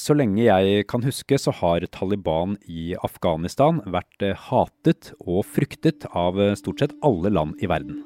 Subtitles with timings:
[0.00, 6.06] Så lenge jeg kan huske, så har Taliban i Afghanistan vært eh, hatet og fryktet
[6.16, 7.98] av eh, stort sett alle land i verden.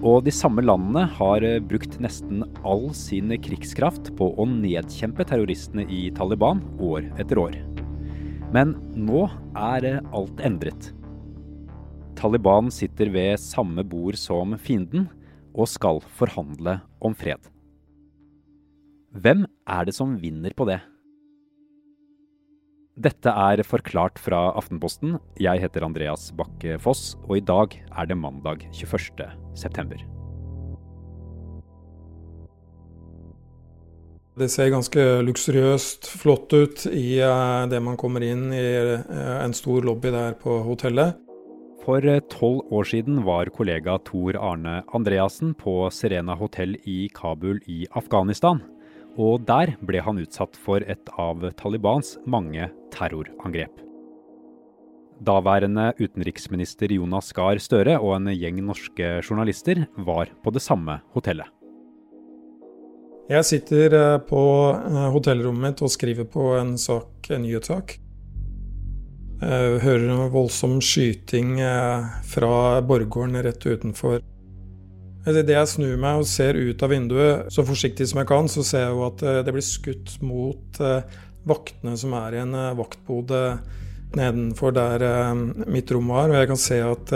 [0.00, 5.86] Og de samme landene har eh, brukt nesten all sin krigskraft på å nedkjempe terroristene
[5.86, 7.60] i Taliban år etter år.
[8.50, 10.90] Men nå er alt endret.
[12.18, 15.06] Taliban sitter ved samme bord som fienden
[15.54, 17.38] og skal forhandle om fred.
[19.10, 20.78] Hvem er det som vinner på det?
[22.94, 25.16] Dette er Forklart fra Aftenposten.
[25.40, 29.26] Jeg heter Andreas Bakke Foss, og i dag er det mandag 21.
[29.58, 29.98] september.
[34.38, 39.52] Det ser ganske luksuriøst flott ut i eh, det man kommer inn i eh, en
[39.52, 41.18] stor lobby der på hotellet.
[41.82, 47.88] For tolv år siden var kollega Tor Arne Andreassen på Serena hotell i Kabul i
[47.90, 48.62] Afghanistan
[49.18, 53.86] og der ble han utsatt for et av Talibans mange terrorangrep.
[55.20, 61.48] Daværende utenriksminister Jonas Gahr Støre og en gjeng norske journalister var på det samme hotellet.
[63.30, 64.42] Jeg sitter eh, på
[64.74, 67.98] eh, hotellrommet mitt og skriver på en sak, en nyhetssak.
[69.40, 74.18] Jeg hører en voldsom skyting eh, fra borggården rett utenfor
[75.28, 78.64] Idet jeg snur meg og ser ut av vinduet så forsiktig som jeg kan, så
[78.64, 81.18] ser jeg jo at eh, det blir skutt mot eh,
[81.48, 83.42] vaktene som er i en eh, vaktbode
[84.16, 85.02] nedenfor der
[85.70, 86.32] mitt rom var.
[86.32, 87.12] Og jeg kan se at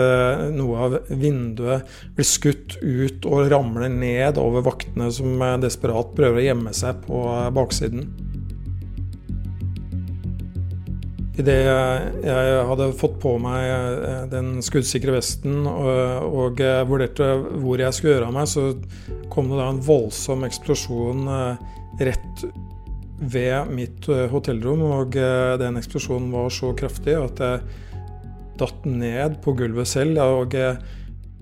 [0.55, 6.45] noe av vinduet blir skutt ut og ramler ned over vaktene som desperat prøver å
[6.45, 7.19] gjemme seg på
[7.57, 8.07] baksiden.
[11.35, 11.55] Idet
[12.23, 17.27] jeg hadde fått på meg eh, den skuddsikre vesten og, og vurderte
[17.59, 18.69] hvor jeg skulle gjøre av meg, så
[19.33, 21.65] kom det da en voldsom eksplosjon eh,
[22.07, 22.45] rett
[23.19, 24.85] ved mitt eh, hotellrom.
[25.01, 25.19] Og
[25.59, 27.83] den eksplosjonen var så kraftig at jeg
[28.55, 30.23] datt ned på gulvet selv.
[30.39, 30.55] Og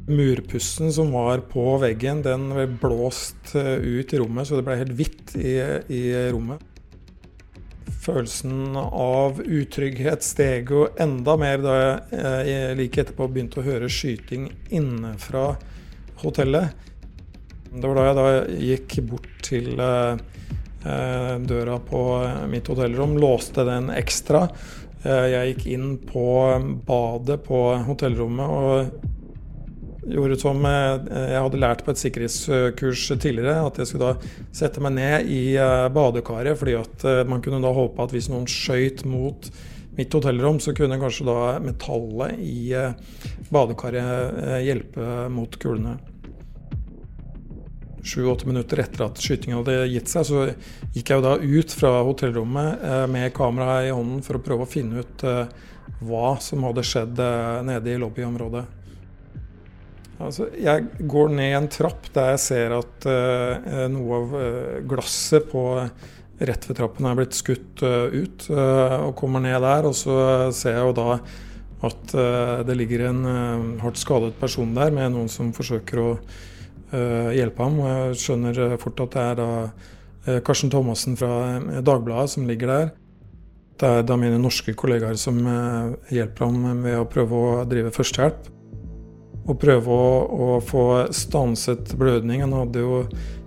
[0.09, 4.97] murpussen som var på veggen, den ble blåst ut i rommet, så det ble helt
[4.97, 5.59] hvitt i,
[5.93, 6.03] i
[6.33, 6.72] rommet.
[8.03, 11.75] Følelsen av utrygghet steg jo enda mer da
[12.11, 15.53] jeg like etterpå begynte å høre skyting inne fra
[16.23, 16.73] hotellet.
[17.71, 18.25] Det var da jeg da
[18.67, 22.03] gikk bort til eh, døra på
[22.51, 24.43] mitt hotellrom, låste den ekstra.
[25.03, 26.27] Eh, jeg gikk inn på
[26.87, 29.12] badet på hotellrommet og
[30.07, 34.83] gjorde som eh, jeg hadde lært på et sikkerhetskurs tidligere, at jeg skulle da sette
[34.83, 38.47] meg ned i eh, badekaret, fordi at eh, man kunne da håpe at hvis noen
[38.49, 39.49] skøyt mot
[39.97, 42.73] mitt hotellrom, så kunne kanskje da metallet i
[43.53, 45.99] badekaret hjelpe mot kulene.
[48.03, 50.47] Sju-åtte minutter etter at skytingen hadde gitt seg, så
[50.95, 54.71] gikk jeg jo da ut fra hotellrommet med kameraet i hånden for å prøve å
[54.73, 55.27] finne ut
[56.01, 57.21] hva som hadde skjedd
[57.69, 58.65] nede i lobbyområdet.
[60.21, 65.47] Altså, jeg går ned en trapp der jeg ser at uh, noe av uh, glasset
[65.49, 65.63] på
[66.43, 68.45] rett ved trappen er blitt skutt uh, ut.
[68.51, 71.17] og kommer ned der, og så ser jeg jo da
[71.83, 72.13] at
[72.63, 73.25] det ligger en
[73.81, 76.05] hardt skadet person der med noen som forsøker å
[77.35, 77.75] hjelpe ham.
[77.83, 82.93] Og jeg skjønner fort at det er da Karsten Thomassen fra Dagbladet som ligger der.
[83.75, 85.43] Det er da mine norske kollegaer som
[86.07, 88.47] hjelper ham ved å prøve å drive førstehjelp
[89.43, 90.83] og prøve å, å, få
[91.15, 92.43] stanset blødning.
[92.45, 93.01] Han hadde jo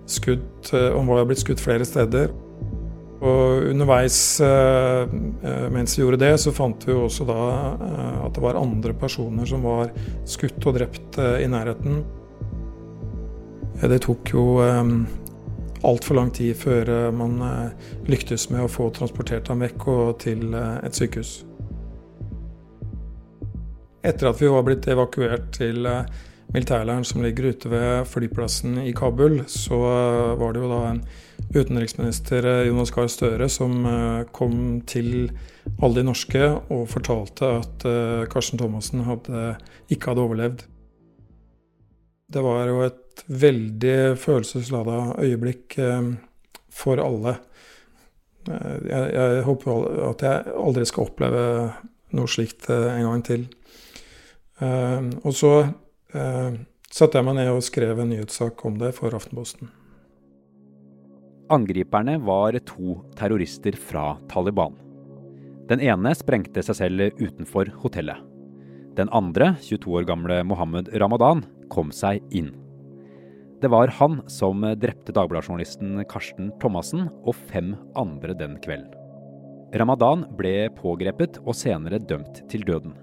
[0.07, 2.31] skutt eh, Han var blitt skutt flere steder.
[3.17, 7.39] Og underveis eh, eh, mens vi gjorde det, så fant vi jo også da
[8.27, 9.89] at det var andre personer som var
[10.29, 12.03] skutt og drept i nærheten.
[13.77, 14.45] Det tok jo
[15.85, 17.37] altfor lang tid før man
[18.09, 21.37] lyktes med å få transportert ham vekk og til et sykehus.
[24.07, 26.05] Etter at vi var blitt evakuert til eh,
[26.55, 31.01] militærleiren som ligger ute ved flyplassen i Kabul, så eh, var det jo da en
[31.51, 33.83] utenriksminister, eh, Jonas Gahr Støre, som
[34.31, 35.27] kom til
[35.81, 37.85] alle de norske og fortalte at
[38.31, 39.57] Karsten Thomassen hadde,
[39.91, 40.63] ikke hadde overlevd.
[42.31, 45.75] Det var jo et veldig følelseslada øyeblikk
[46.71, 47.37] for alle.
[48.47, 51.45] Jeg, jeg håper at jeg aldri skal oppleve
[52.15, 53.47] noe slikt en gang til.
[54.63, 55.51] Eh, og så
[56.17, 56.57] eh,
[56.89, 59.69] satte jeg meg ned og skrev en nyhetssak om det for Aftenposten.
[61.53, 64.75] Angriperne var to terrorister fra Taliban.
[65.67, 68.19] Den ene sprengte seg selv utenfor hotellet.
[68.97, 72.49] Den andre, 22 år gamle Mohammed Ramadan, kom seg inn.
[73.61, 78.93] Det var han som drepte Dagbladet-journalisten Karsten Thomassen og fem andre den kvelden.
[79.77, 82.93] Ramadan ble pågrepet og senere dømt til døden.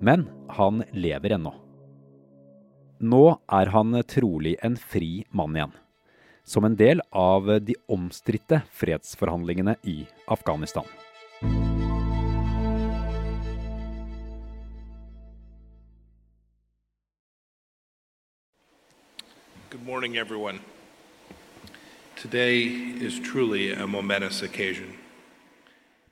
[0.00, 1.54] Men han lever ennå.
[2.98, 5.72] Nå er han trolig en fri mann igjen.
[6.44, 10.84] Som en del av de omstridte fredsforhandlingene i Afghanistan.
[19.70, 20.60] Good morning, everyone.
[22.16, 22.62] Today
[23.00, 25.03] is truly a momentous occasion.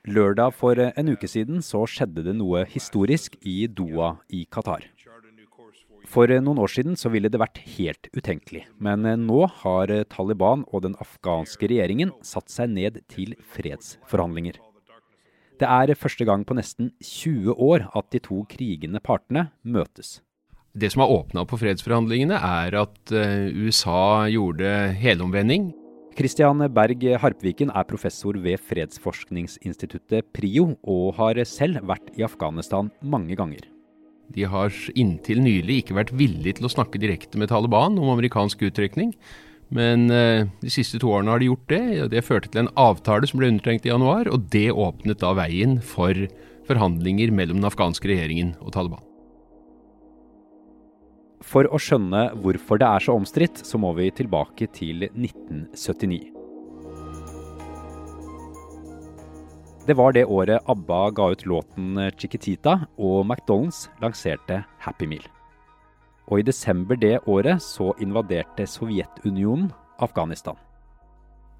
[0.03, 4.83] Lørdag for en uke siden så skjedde det noe historisk i Doha i Qatar.
[6.11, 10.83] For noen år siden så ville det vært helt utenkelig, men nå har Taliban og
[10.83, 14.59] den afghanske regjeringen satt seg ned til fredsforhandlinger.
[15.61, 20.17] Det er første gang på nesten 20 år at de to krigende partene møtes.
[20.73, 25.69] Det som har åpna på fredsforhandlingene, er at eh, USA gjorde helomvending.
[26.13, 33.37] Christian Berg Harpviken er professor ved fredsforskningsinstituttet PRIO, og har selv vært i Afghanistan mange
[33.39, 33.65] ganger.
[34.33, 38.65] De har inntil nylig ikke vært villige til å snakke direkte med Taliban om amerikansk
[38.69, 39.13] uttrekning.
[39.73, 42.73] Men eh, de siste to årene har de gjort det, og det førte til en
[42.79, 44.29] avtale som ble undertegnet i januar.
[44.29, 46.13] Og det åpnet da veien for
[46.69, 49.12] forhandlinger mellom den afghanske regjeringen og Taliban.
[51.43, 56.31] For å skjønne hvorfor det er så omstridt, så må vi tilbake til 1979.
[59.83, 65.25] Det var det året ABBA ga ut låten 'Chiquitita' og McDonald's lanserte Happy Meal.
[66.31, 70.55] Og i desember det året så invaderte Sovjetunionen Afghanistan.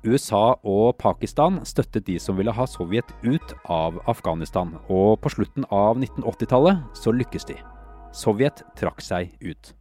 [0.06, 5.68] USA og Pakistan støttet de som ville ha Sovjet ut av Afghanistan, og på slutten
[5.72, 7.56] av 1980-tallet så lykkes de.
[8.14, 9.74] Sovjet trakk seg ut.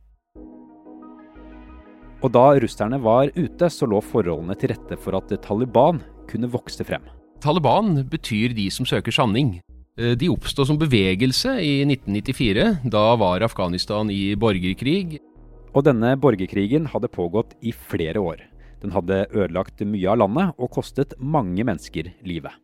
[2.23, 6.01] Og da russerne var ute, så lå forholdene til rette for at Taliban
[6.31, 7.05] kunne vokse frem.
[7.43, 9.57] Taliban betyr de som søker sanning.
[9.99, 12.89] Eh, de oppstod som bevegelse i 1994.
[12.95, 15.19] Da var Afghanistan i borgerkrig.
[15.75, 18.41] Og denne borgerkrigen hadde pågått i flere år.
[18.83, 22.55] Den hadde ødelagt mye av landet og kostet mange mennesker livet.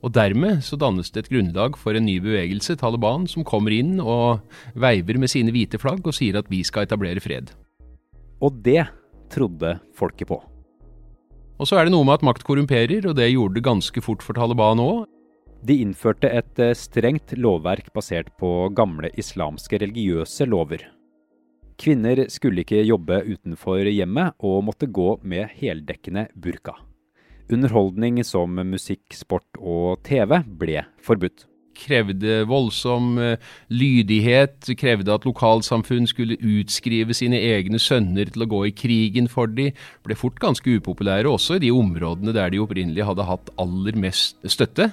[0.00, 3.98] Og dermed så dannes det et grunnlag for en ny bevegelse, Taliban, som kommer inn
[4.00, 4.40] og
[4.72, 7.52] veiver med sine hvite flagg og sier at vi skal etablere fred.
[8.40, 8.86] Og det
[9.30, 10.40] trodde folket på.
[11.60, 14.24] Og så er det noe med at makt korrumperer, og det gjorde det ganske fort
[14.24, 15.04] for Taliban òg.
[15.60, 20.86] De innførte et eh, strengt lovverk basert på gamle islamske religiøse lover.
[21.80, 26.78] Kvinner skulle ikke jobbe utenfor hjemmet og måtte gå med heldekkende burka.
[27.50, 31.46] Underholdning som musikk, sport og TV ble forbudt.
[31.80, 38.64] Krevde voldsom eh, lydighet, krevde at lokalsamfunn skulle utskrive sine egne sønner til å gå
[38.68, 39.70] i krigen for de,
[40.04, 44.38] ble fort ganske upopulære også i de områdene der de opprinnelig hadde hatt aller mest
[44.44, 44.90] støtte.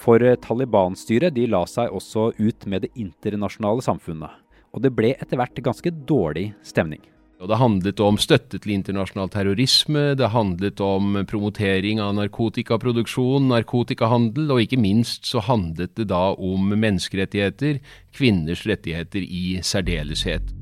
[0.00, 4.40] For eh, Taliban-styret de la seg også ut med det internasjonale samfunnet,
[4.70, 7.02] og det ble etter hvert ganske dårlig stemning.
[7.40, 14.50] Og det handlet om støtte til internasjonal terrorisme, det handlet om promotering av narkotikaproduksjon, narkotikahandel,
[14.52, 17.80] og ikke minst så handlet det da om menneskerettigheter,
[18.12, 20.52] kvinners rettigheter i særdeleshet.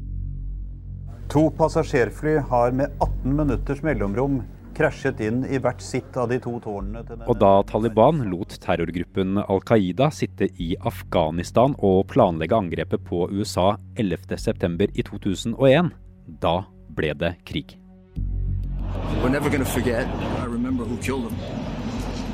[1.34, 4.38] To passasjerfly har med 18 minutters mellomrom
[4.78, 7.02] krasjet inn i hvert sitt av de to tårnene.
[7.26, 13.72] Og da Taliban lot terrorgruppen Al Qaida sitte i Afghanistan og planlegge angrepet på USA
[13.98, 14.92] 11.9.
[14.94, 15.90] i 2001,
[16.28, 16.62] da
[16.96, 17.78] ble det krig.
[19.22, 20.06] We're never going to forget.
[20.42, 21.36] I remember who killed him.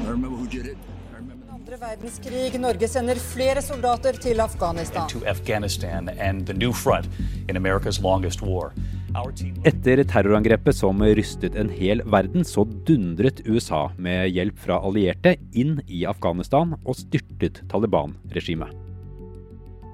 [0.07, 0.77] I remember who did it.
[1.13, 2.59] I remember Andre verdenskrig.
[2.61, 5.09] Norge sender flere soldater til Afghanistan.
[5.27, 7.09] Afghanistan and the new front
[7.49, 8.73] in America's longest war.
[9.15, 14.81] Our team Etter terrorangrepet som rystet en hel verden, så dundret USA med hjelp fra
[14.83, 18.84] allierte inn i Afghanistan og styrtet Taliban-regimet.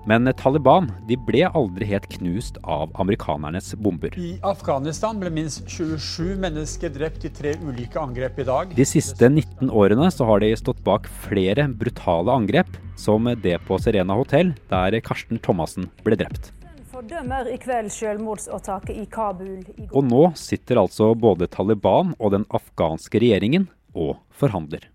[0.09, 4.15] Men Taliban de ble aldri helt knust av amerikanernes bomber.
[4.17, 8.73] I Afghanistan ble minst 27 mennesker drept i tre ulike angrep i dag.
[8.77, 13.77] De siste 19 årene så har de stått bak flere brutale angrep, som det på
[13.81, 16.53] Serena hotell, der Karsten Thomassen ble drept.
[16.91, 19.93] fordømmer i kveld selvmordsattaket i Kabul i går.
[19.97, 24.89] Og nå sitter altså både Taliban og den afghanske regjeringen og forhandler.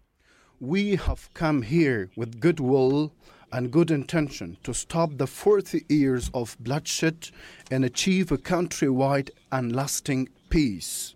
[0.62, 3.10] We have come here with goodwill
[3.56, 7.30] and good intention to stop the 40 years of bloodshed
[7.72, 11.16] and achieve a countrywide and lasting peace.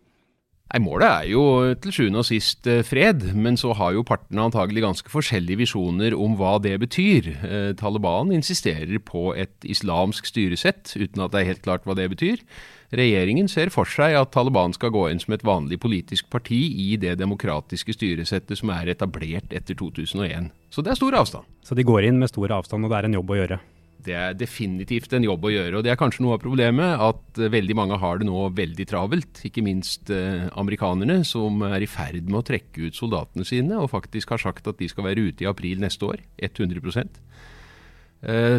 [0.70, 1.44] Nei, Målet er jo
[1.82, 6.14] til sjuende og sist eh, fred, men så har jo partene antagelig ganske forskjellige visjoner
[6.14, 7.32] om hva det betyr.
[7.42, 12.06] Eh, Taliban insisterer på et islamsk styresett, uten at det er helt klart hva det
[12.14, 12.46] betyr.
[12.90, 16.96] Regjeringen ser for seg at Taliban skal gå inn som et vanlig politisk parti i
[16.98, 20.50] det demokratiske styresettet som er etablert etter 2001.
[20.74, 21.46] Så det er stor avstand.
[21.62, 23.60] Så de går inn med stor avstand, og det er en jobb å gjøre?
[24.00, 27.42] Det er definitivt en jobb å gjøre, og det er kanskje noe av problemet at
[27.42, 29.44] uh, veldig mange har det nå veldig travelt.
[29.46, 33.92] Ikke minst uh, amerikanerne, som er i ferd med å trekke ut soldatene sine, og
[33.92, 36.24] faktisk har sagt at de skal være ute i april neste år.
[36.40, 37.59] 100 Eh,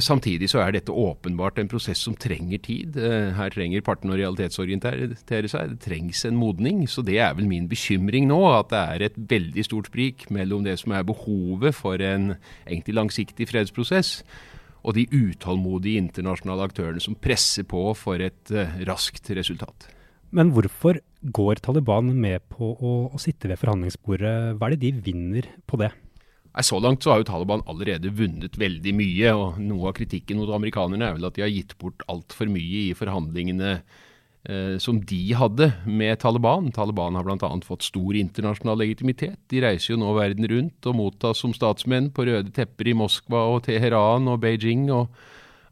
[0.00, 2.96] samtidig så er dette åpenbart en prosess som trenger tid.
[2.96, 5.18] Eh, her trenger partene å realitetsorientere
[5.52, 5.74] seg.
[5.74, 6.86] Det trengs en modning.
[6.88, 10.64] Så det er vel min bekymring nå, at det er et veldig stort sprik mellom
[10.64, 14.22] det som er behovet for en egentlig langsiktig fredsprosess,
[14.80, 19.90] og de utålmodige internasjonale aktørene som presser på for et uh, raskt resultat.
[20.32, 24.54] Men hvorfor går Taliban med på å, å sitte ved forhandlingsbordet?
[24.56, 25.90] Hva er det de vinner på det?
[26.50, 29.32] Nei, Så langt så har jo Taliban allerede vunnet veldig mye.
[29.34, 32.88] og Noe av kritikken mot amerikanerne er vel at de har gitt bort altfor mye
[32.90, 36.72] i forhandlingene eh, som de hadde med Taliban.
[36.74, 37.50] Taliban har bl.a.
[37.66, 39.38] fått stor internasjonal legitimitet.
[39.48, 43.46] De reiser jo nå verden rundt og mottas som statsmenn på røde tepper i Moskva
[43.54, 45.06] og Teheran og Beijing og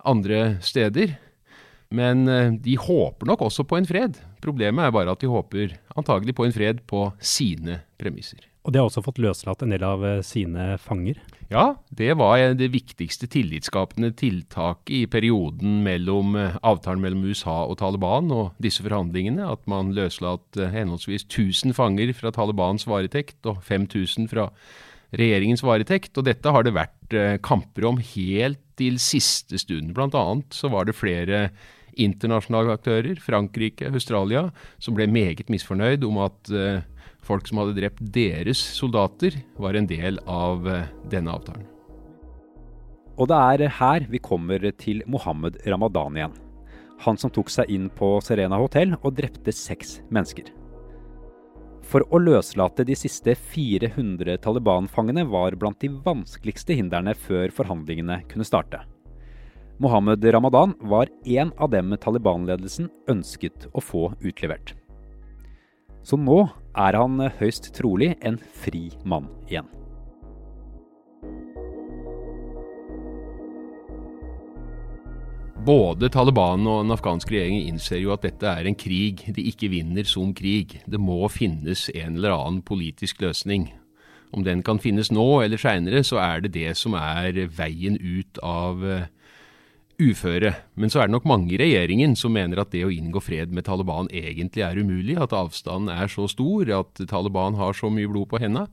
[0.06, 1.16] andre steder.
[1.90, 4.20] Men eh, de håper nok også på en fred.
[4.44, 8.47] Problemet er bare at de håper antagelig på en fred på sine premisser.
[8.66, 11.20] Og de har også fått løslatt en del av eh, sine fanger?
[11.48, 17.78] Ja, det var det viktigste tillitsskapende tiltaket i perioden mellom eh, avtalen mellom USA og
[17.80, 19.46] Taliban og disse forhandlingene.
[19.54, 24.50] At man løslatt eh, henholdsvis 1000 fanger fra Talibans varetekt og 5000 fra
[25.16, 26.12] regjeringens varetekt.
[26.18, 29.94] Og dette har det vært kamper om helt til siste stund.
[29.96, 31.46] Blant annet så var det flere
[31.98, 36.52] internasjonale aktører, Frankrike, Australia, som ble meget misfornøyd om at
[37.28, 41.66] folk som hadde drept deres soldater, var en del av eh, denne avtalen.
[43.18, 46.36] Og det er her vi kommer til Mohammed Ramadan igjen.
[47.02, 50.52] Han som tok seg inn på Serena hotell og drepte seks mennesker.
[51.88, 58.46] For å løslate de siste 400 Taliban-fangene var blant de vanskeligste hindrene før forhandlingene kunne
[58.46, 58.82] starte.
[59.78, 64.74] Mohammed Ramadan var en av dem Taliban-ledelsen ønsket å få utlevert.
[66.02, 66.42] Så nå
[66.78, 69.66] er han høyst trolig en fri mann igjen.
[75.68, 79.68] Både Taliban og den afghanske regjeringen innser jo at dette er en krig de ikke
[79.68, 80.78] vinner som krig.
[80.88, 83.66] Det må finnes en eller annen politisk løsning.
[84.32, 88.40] Om den kan finnes nå eller seinere, så er det det som er veien ut
[88.44, 89.08] av eh,
[89.98, 90.54] uføre.
[90.78, 93.52] Men så er det nok mange i regjeringen som mener at det å inngå fred
[93.54, 98.10] med Taliban egentlig er umulig, at avstanden er så stor, at Taliban har så mye
[98.10, 98.68] blod på henda.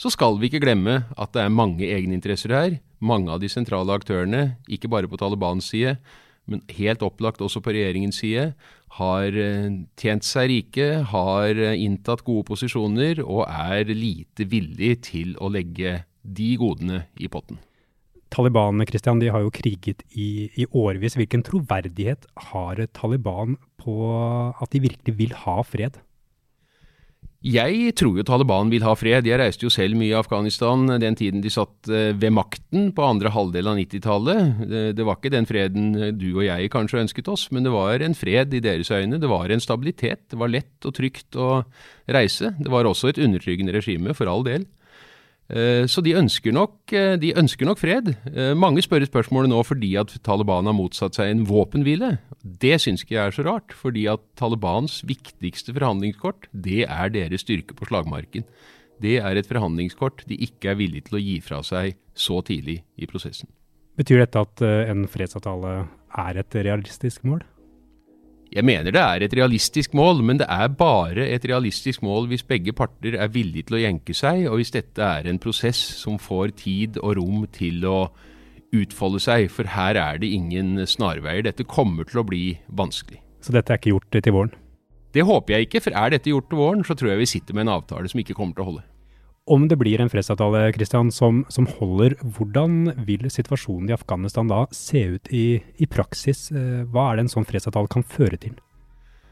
[0.00, 2.74] Så skal vi ikke glemme at det er mange egeninteresser her.
[3.00, 5.96] Mange av de sentrale aktørene, ikke bare på Talibans side,
[6.50, 8.50] men helt opplagt også på regjeringens side,
[8.98, 9.70] har eh,
[10.00, 16.00] tjent seg rike, har eh, inntatt gode posisjoner og er lite villig til å legge
[16.26, 17.60] de godene i potten.
[18.30, 21.16] Taliban Christian, de har jo kriget i, i årevis.
[21.18, 23.96] Hvilken troverdighet har Taliban på
[24.54, 25.98] at de virkelig vil ha fred?
[27.40, 29.24] Jeg tror jo Taliban vil ha fred.
[29.24, 33.06] Jeg reiste jo selv mye i Afghanistan den tiden de satt eh, ved makten på
[33.06, 34.66] andre halvdel av 90-tallet.
[34.92, 35.86] Det, var ikke den freden
[36.20, 39.16] du og jeg kanskje ønsket oss, men det var en fred i deres øyne.
[39.22, 40.26] Det var en stabilitet.
[40.28, 41.62] Det var lett og trygt å
[42.12, 42.52] reise.
[42.60, 44.68] Det var også et undertryggende regime, for all del.
[45.50, 48.12] Eh, så de ønsker, nok, eh, de ønsker nok fred.
[48.30, 52.18] Eh, mange spør spørsmålet nå fordi at Taliban har motsatt seg en våpenhvile.
[52.40, 57.42] Det syns ikke jeg er så rart, fordi at Talibans viktigste forhandlingskort, det er deres
[57.42, 58.46] styrke på slagmarken.
[59.00, 62.82] Det er et forhandlingskort de ikke er villige til å gi fra seg så tidlig
[63.00, 63.48] i prosessen.
[63.98, 65.88] Betyr dette at en fredsavtale
[66.20, 67.42] er et realistisk mål?
[68.50, 72.42] Jeg mener det er et realistisk mål, men det er bare et realistisk mål hvis
[72.42, 76.18] begge parter er villige til å jenke seg, og hvis dette er en prosess som
[76.18, 78.00] får tid og rom til å
[78.74, 79.46] utfolde seg.
[79.54, 81.44] For her er det ingen snarveier.
[81.46, 83.22] Dette kommer til å bli vanskelig.
[83.40, 84.56] Så dette er ikke gjort til våren?
[85.14, 87.54] Det håper jeg ikke, for er dette gjort til våren, så tror jeg vi sitter
[87.54, 88.89] med en avtale som ikke kommer til å holde.
[89.48, 94.66] Om det blir en fredsavtale Christian, som, som, holder, hvordan vil situasjonen i Afghanistan da
[94.74, 96.50] se ut i, i praksis?
[96.52, 98.58] Eh, hva er det en sånn fredsavtale kan føre til?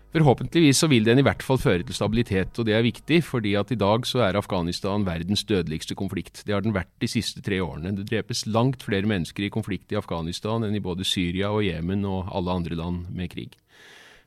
[0.08, 3.52] Forhåpentligvis så vil den i hvert fall føre til stabilitet, og det er viktig, fordi
[3.60, 6.40] at i dag så er Afghanistan verdens dødeligste konflikt.
[6.48, 7.92] Det har den vært de siste tre årene.
[7.98, 12.08] Det drepes langt flere mennesker i konflikt i Afghanistan enn i både Syria og Jemen
[12.08, 13.58] og alle andre land med krig.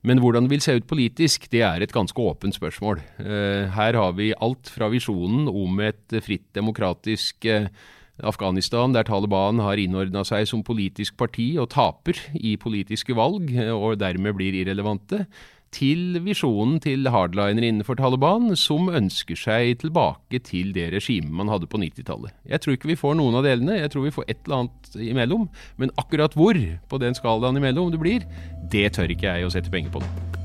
[0.08, 3.04] Men hvordan det vil se ut politisk, det er et ganske åpent spørsmål.
[3.22, 7.70] Eh, her har vi alt fra visjonen om et fritt, demokratisk eh,
[8.26, 13.70] Afghanistan, der Taliban har innordna seg som politisk parti og taper i politiske valg, eh,
[13.70, 15.28] og dermed blir irrelevante,
[15.72, 21.70] til visjonen til hardlinere innenfor Taliban, som ønsker seg tilbake til det regimet man hadde
[21.72, 22.36] på 90-tallet.
[22.50, 25.00] Jeg tror ikke vi får noen av delene, jeg tror vi får et eller annet
[25.12, 25.48] imellom.
[25.80, 26.60] Men akkurat hvor
[26.92, 28.28] på den skalaen imellom det blir,
[28.72, 30.04] det tør ikke jeg å sette penger på.
[30.04, 30.40] nå.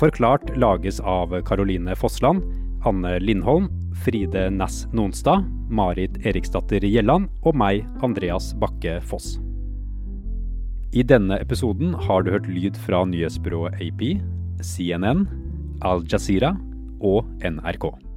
[0.00, 2.40] Forklart lages av Caroline Fossland,
[2.88, 9.38] Anne Lindholm, Fride Næss Nonstad, Marit Eriksdatter Gjelland og meg, Andreas Bakke Foss.
[10.90, 14.02] I denne episoden har du hørt lyd fra nyhetsbyrået AP,
[14.62, 15.26] CNN,
[15.86, 16.56] Al Jazeera
[17.00, 18.09] og NRK.